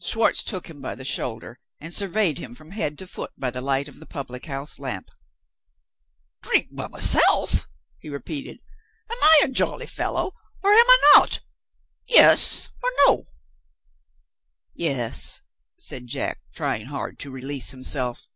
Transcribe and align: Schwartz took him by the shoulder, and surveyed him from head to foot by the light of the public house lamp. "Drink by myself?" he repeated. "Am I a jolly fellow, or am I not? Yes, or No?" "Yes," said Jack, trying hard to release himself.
Schwartz 0.00 0.44
took 0.44 0.70
him 0.70 0.80
by 0.80 0.94
the 0.94 1.04
shoulder, 1.04 1.58
and 1.80 1.92
surveyed 1.92 2.38
him 2.38 2.54
from 2.54 2.70
head 2.70 2.96
to 2.98 3.04
foot 3.08 3.32
by 3.36 3.50
the 3.50 3.60
light 3.60 3.88
of 3.88 3.98
the 3.98 4.06
public 4.06 4.46
house 4.46 4.78
lamp. 4.78 5.10
"Drink 6.40 6.68
by 6.70 6.86
myself?" 6.86 7.66
he 7.98 8.08
repeated. 8.08 8.60
"Am 9.10 9.18
I 9.20 9.40
a 9.42 9.48
jolly 9.48 9.86
fellow, 9.86 10.34
or 10.62 10.70
am 10.72 10.88
I 10.88 10.98
not? 11.16 11.40
Yes, 12.06 12.68
or 12.80 12.90
No?" 13.06 13.24
"Yes," 14.72 15.40
said 15.80 16.06
Jack, 16.06 16.38
trying 16.54 16.86
hard 16.86 17.18
to 17.18 17.32
release 17.32 17.70
himself. 17.70 18.28